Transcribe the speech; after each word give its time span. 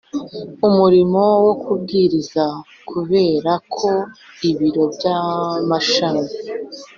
umurimo 0.67 1.21
wo 1.45 1.53
kubwiriza 1.61 2.45
Kubera 2.89 3.51
ko 3.75 3.91
ibiro 4.49 4.83
by 4.93 5.05
amashami 5.19 6.29